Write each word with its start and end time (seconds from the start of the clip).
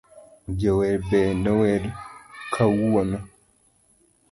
Jower 0.59 0.95
be 1.09 1.19
nower 1.43 1.81
kawuono,. 2.53 3.17